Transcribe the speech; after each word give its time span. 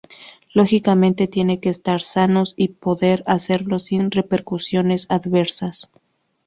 Lógicamente, 0.55 1.27
tienen 1.27 1.59
que 1.61 1.69
estar 1.69 2.01
sanos 2.01 2.55
y 2.57 2.69
poder 2.69 3.23
hacerlo 3.27 3.77
sin 3.77 4.09
repercusiones 4.09 5.05
adversas. 5.11 5.91